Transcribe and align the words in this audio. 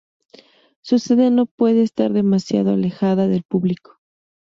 Su 0.81 0.97
sede 0.97 1.29
no 1.29 1.45
puede 1.45 1.83
estar 1.83 2.11
demasiado 2.11 2.71
alejada 2.71 3.27
del 3.27 3.43
público. 3.43 3.99